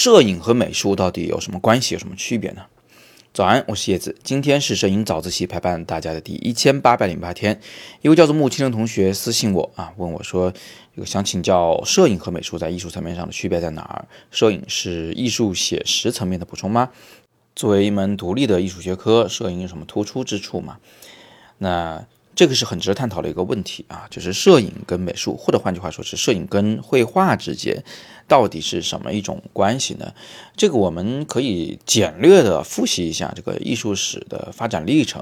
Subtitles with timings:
[0.00, 2.66] 摄影和美术到底有什么关系，有什么区别呢？
[3.34, 7.60] 早安，我是叶子，今天是摄影早自习陪伴大家的第一千八百零八天。
[8.00, 10.52] 一位叫做木青的同学私信我啊，问我说，
[10.94, 14.06] 这个想请教摄影和美术在艺术层面上的区别在哪儿？
[14.30, 16.90] 摄影是艺术写实层面的补充吗？
[17.56, 20.78] 作为一门独立的艺术学科，摄影有什么突出之处吗？
[21.58, 22.06] 那？
[22.38, 27.82] 这个是很值得探讨的一个问题啊，就是摄影跟美术，或者换句话说是摄影跟绘画之间
[28.28, 30.14] 到底是什么一种关系呢？
[30.56, 35.20] 这个我们可以简略的复习一下这个艺术史的发展历程。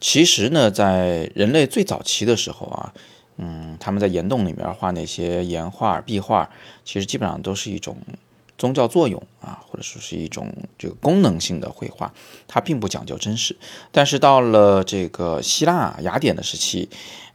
[0.00, 2.94] 其实呢，在人类最早期的时候啊，
[3.36, 6.48] 嗯，他们在岩洞里面画那些岩画、壁画，
[6.82, 7.94] 其实基本上都是一种。
[8.64, 12.10] 宗教作用啊，或者说是一种这个功能性的绘画，
[12.48, 13.54] 它并不讲究真实。
[13.92, 16.88] 但是到了这个希腊雅典的时期，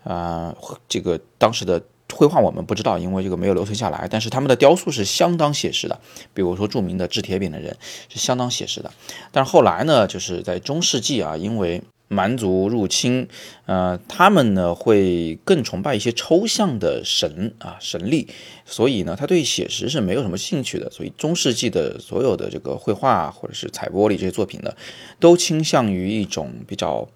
[0.03, 0.55] 呃，
[0.87, 1.79] 这个当时的
[2.11, 4.07] 绘画我们不知道，因为这个没有留存下来。
[4.09, 5.99] 但是他们的雕塑是相当写实的，
[6.33, 7.77] 比如说著名的制铁饼的人
[8.09, 8.91] 是相当写实的。
[9.31, 13.25] 但是后来呢，就是在中世纪啊，因为蛮族入侵，
[13.65, 18.27] 呃，他们呢会更崇拜一些抽象的神啊神力，
[18.65, 20.91] 所以呢，他对写实是没有什么兴趣的。
[20.91, 24.73] 所以中世纪的所有的这个绘画或者是彩玻璃这些作品呢，
[25.21, 27.07] 都倾向于一种比较。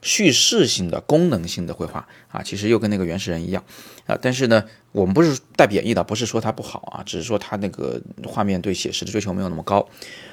[0.00, 3.64] 叙事性的、功能性的绘画啊，其实又跟那个原始人一样
[4.06, 4.16] 啊。
[4.20, 9.88] 但是呢，我们不是带贬义的，不是说它不好啊，只是说它那个画面对写实的追求没有那么高。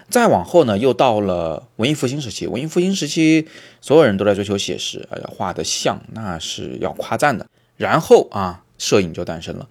[0.09, 2.45] 再往后呢，又到了文艺复兴时期。
[2.45, 3.47] 文艺复兴时期，
[3.81, 7.47] 所有人都在追求写实，哎呀，画的像那是要夸赞的。
[7.75, 9.67] 然后啊，摄影就诞生了。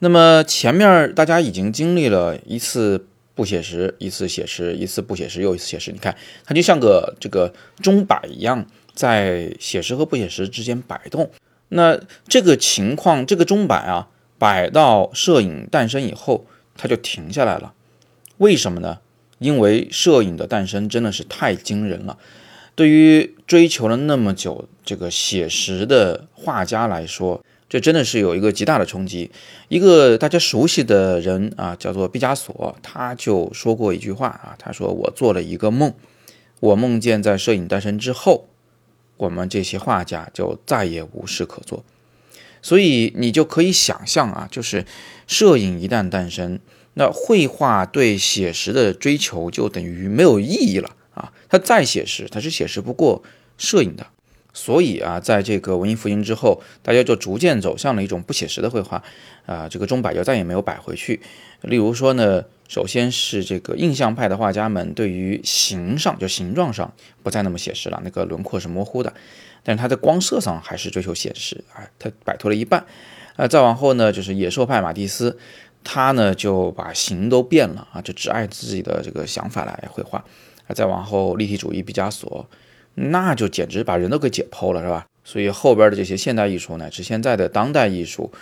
[0.00, 5.92] 那么前面大家已经经历了一次不写实，一次写实，一次不写实，又一次写实。
[5.92, 8.66] 你看，它就像个这个钟摆一样。
[8.98, 11.30] 在写实和不写实之间摆动，
[11.68, 14.08] 那这个情况，这个钟摆啊，
[14.40, 16.46] 摆到摄影诞生以后，
[16.76, 17.74] 它就停下来了。
[18.38, 18.98] 为什么呢？
[19.38, 22.18] 因为摄影的诞生真的是太惊人了。
[22.74, 29.30] 对于追求了那么久这个写实的画家来说，这真的是有一个极大的冲击。
[29.68, 35.94] 一个大家熟悉的人啊，叫做毕加索，他就说过一句话啊，他说：“我做了一个梦，
[36.58, 38.48] 我梦见在摄影诞生之后。”
[39.18, 41.84] 我们这些画家就再也无事可做，
[42.62, 44.86] 所以你就可以想象啊，就是
[45.26, 46.58] 摄影一旦诞生，
[46.94, 51.32] 那绘画对写实的追求就等于没有意义了啊！
[51.48, 53.22] 它再写实，它是写实不过
[53.58, 54.06] 摄影的。
[54.54, 59.04] 所以啊，在这个文艺复兴之后，大家就逐渐走向了一种不写实的绘画，
[59.46, 61.20] 啊，这个钟摆就再也没有摆回去。
[61.60, 66.92] 例如说呢，首先是这个印象派的画家们对于形上，就形状上
[67.22, 69.12] 不再那么写实了，那个轮廓是模糊的，
[69.64, 72.84] 但是他在光色上还是追求写实，啊，他摆脱了一半。
[73.36, 75.38] 啊，再往后呢，就是野兽派马蒂斯，
[75.84, 80.18] 他呢就把形都变了啊，就只按自己的这个想法来绘画。
[80.66, 82.46] 啊，再往后立体主义毕加索。
[82.96, 85.06] 那就简直把人都给解剖了，是吧？
[85.22, 88.32] 所以后边的这些现代艺术乃至现在的当代艺术，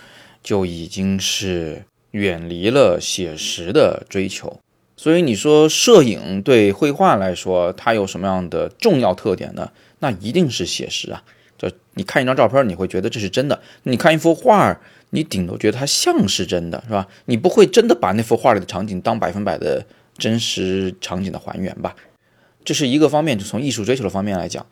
[0.43, 4.61] 就已经是远离了写实的追求。
[4.97, 9.71] 所以你说摄影对绘画来说，它有什么样的重要特点呢？
[9.99, 11.23] 那一定是写实啊！
[11.59, 14.79] 就你看一张照片，你会觉得这是真的；你看一幅画，
[15.11, 17.07] 你顶多觉得它像是真的，是吧？
[17.27, 19.85] 你不会真的把那幅画里的场景当百分百的
[20.17, 21.95] 真实场景的还原吧？
[22.65, 24.67] 这是一个方面，就从艺术追求的方面来讲，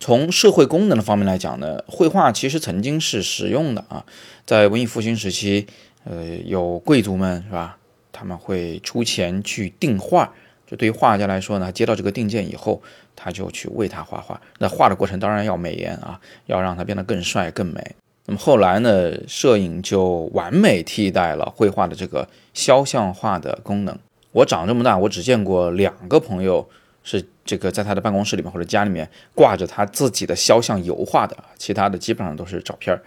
[0.00, 4.04] 从社会功能的方面来讲呢，绘画其实曾经是实用的啊。
[4.46, 5.66] 在文艺复兴时期，
[6.04, 7.76] 呃，有贵族们是吧？
[8.12, 10.32] 他们会出钱去订画，
[10.66, 12.80] 就对于画家来说呢，接到这个定件以后，
[13.16, 14.40] 他就去为他画画。
[14.58, 17.80] 那画的过程当然要美颜啊，要让他变得更帅更美。
[18.26, 23.98] 那么后来呢，摄影就完美替代了绘画的这个肖像画的功能。
[24.32, 26.68] 我长这么大，我只见过两个朋友。
[27.06, 32.98] 是这个在他的办公室里面或者家里面挂着他自己的肖像油画的，其他的基本上都是照片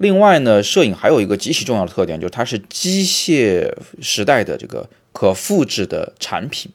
[0.00, 3.70] 另外呢，摄影还有一个极其重要的特点，就是它是机械
[4.00, 6.72] 时代的这个可复制的产品。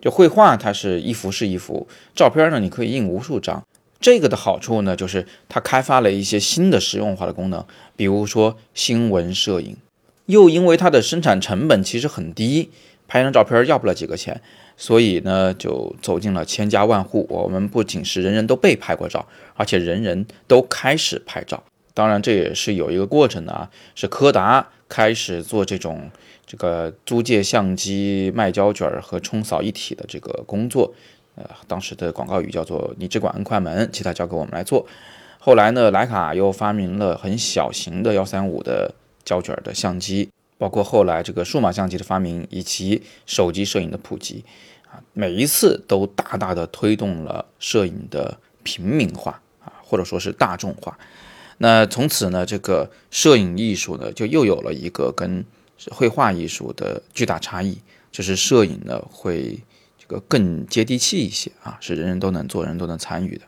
[0.00, 3.62] 就绘画它是一幅是一幅，照片呢你可以印无数张。
[4.00, 7.62] 这个的好处呢，就是它开发了一些新的实用化的功能，
[7.96, 9.76] 比如说新闻摄影。
[10.24, 12.70] 又因为它的生产成本其实很低，
[13.06, 14.40] 拍张照片要不了几个钱。
[14.78, 17.26] 所以呢，就走进了千家万户。
[17.28, 21.62] 我们不仅是人人都被拍过照，而且人人都开始拍照。
[21.94, 23.70] 当然，这也是有一个过程的啊。
[23.94, 26.10] 是柯达开始做这种
[26.44, 30.92] 这个租借相机、卖胶卷和冲扫一体的这个工作。
[31.36, 34.86] 呃，当时的广告语叫做“你只管按快门，其他交给我们来做”。
[35.38, 38.94] 后来呢，徕卡又发明了很小型的幺三五的
[39.24, 40.28] 胶卷的相机。
[40.56, 44.44] 包括后来这个数码相机的发明以及手机摄影的普及
[44.88, 50.96] 啊，每一次都大大的推动了摄影的平民化啊，或者说是大众化。
[51.58, 55.44] 那从此呢，这个摄影艺术呢，就又有了一个跟
[55.90, 57.78] 绘画艺术的巨大差异，
[58.10, 59.58] 就是摄影呢会
[59.98, 63.44] 这个更接地气一些啊，是人人都能做，人都能参与的。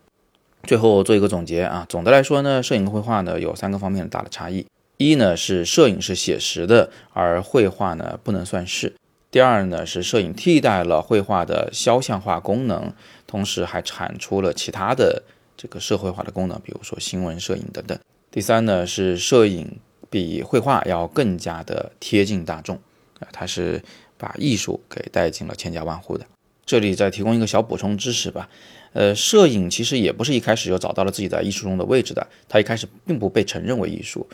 [0.65, 4.67] 最后做一个总结啊，总的来说呢，摄影和绘画呢有三个方面的大的差异。
[4.97, 8.95] 一呢是摄影是写实的，而绘画呢不能算是。
[9.31, 12.93] 第二呢是摄影替代了绘画的肖像画功能，
[13.27, 15.23] 同时还产出了其他的
[15.57, 17.99] 这个社会化的功能，比如说新闻摄影等等。
[18.31, 19.79] 第三呢是摄影
[20.11, 22.77] 比绘画要更加的贴近大众
[23.19, 23.83] 啊，它是
[24.19, 26.27] 把艺术给带进了千家万户的。
[26.65, 28.49] 这里再提供一个小补充知识吧，
[28.93, 34.27] 呃，摄影其实也不是一开始就找到了自己在艺术中的位置的，它一开始并不被承认为艺术。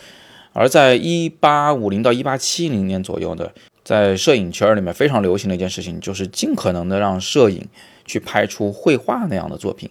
[0.55, 3.53] 而在一八五零到一八七零年左右的，
[3.85, 7.67] 在摄影圈里面非常流行的一件事情，就是尽可能的让摄影
[8.05, 9.91] 去拍出绘画那样的作品，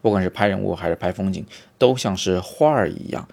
[0.00, 1.44] 不管是拍人物还是拍风景，
[1.78, 3.28] 都像是画儿一样，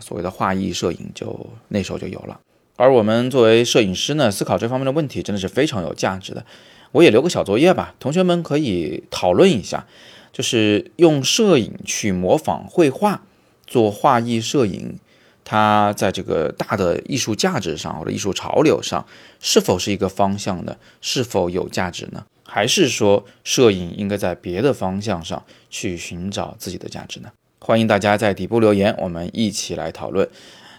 [0.00, 2.40] 所谓的画意摄影就那时候就有了。
[2.76, 6.44] 而我们作为摄影师呢，思考这方面的问题真的是非常有价值的。
[6.92, 9.86] 我也留个小作业吧，同学们可以讨论一下，
[10.32, 13.22] 就是用摄影去模仿绘画，
[13.66, 14.98] 做画意摄影。
[15.46, 19.06] 它在这个大的艺术价值上或者艺术潮流上，
[19.40, 20.74] 是否是一个方向呢？
[21.02, 22.24] 是否有价值呢？
[22.54, 27.28] 还是说摄影应该在别的方向上去寻找自己的价值呢？
[27.58, 30.28] 欢迎大家在底部留言，我们一起来讨论。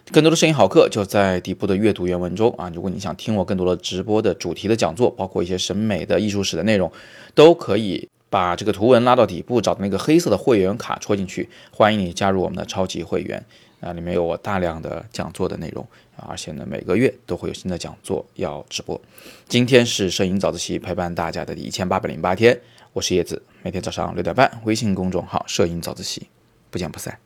[0.10, 2.72] 更多的摄影好课就在底部的阅读原文中啊！
[2.74, 6.90] 如果你想听我更多的直播的主题的讲座，包括一些审美的艺术史的内容，
[7.34, 11.50] 都可以把这个图文拉到底部，找到那个黑色的会员卡戳进去。
[11.72, 13.44] 欢迎你加入我们的超级会员。
[13.80, 15.86] 啊，里面有我大量的讲座的内容，
[16.16, 19.00] 而且呢，每个月都会有新的讲座要直播。
[19.48, 22.60] 今天是摄影早自习陪伴大家的第一千八百零八天，
[22.94, 26.28] 我是叶子，每天早上六点半，微信公众号“摄影早自习”，
[26.72, 27.20] 不见不散。